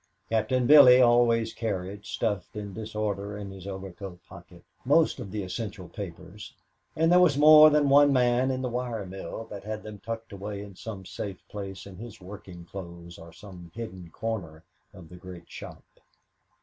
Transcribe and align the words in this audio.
Captain 0.29 0.65
Billy 0.65 0.99
always 0.99 1.53
carried, 1.53 2.07
stuffed 2.07 2.55
in 2.55 2.73
disorder 2.73 3.37
in 3.37 3.51
his 3.51 3.67
overcoat 3.67 4.17
pocket, 4.27 4.63
most 4.83 5.19
of 5.19 5.29
the 5.29 5.43
essential 5.43 5.87
papers; 5.87 6.55
and 6.95 7.11
there 7.11 7.19
was 7.19 7.37
more 7.37 7.69
than 7.69 7.87
one 7.87 8.11
man 8.11 8.49
in 8.49 8.63
the 8.63 8.67
wire 8.69 9.05
mill 9.05 9.45
that 9.51 9.63
had 9.63 9.83
them 9.83 9.99
tucked 9.99 10.31
away 10.33 10.59
in 10.63 10.75
some 10.75 11.05
safe 11.05 11.47
place 11.49 11.85
in 11.85 11.97
his 11.97 12.19
working 12.19 12.65
clothes 12.65 13.19
or 13.19 13.31
some 13.31 13.71
hidden 13.75 14.09
corner 14.09 14.63
of 14.91 15.07
the 15.07 15.17
great 15.17 15.47
shop. 15.51 15.83